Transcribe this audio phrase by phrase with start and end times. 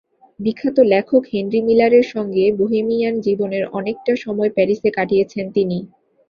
[0.39, 5.77] বিখ্যাত লেখক হেনরি মিলারের সঙ্গে বোহেমিয়ান জীবনের অনেকটা সময় প্যারিসে কাটিয়েছেন তিনি।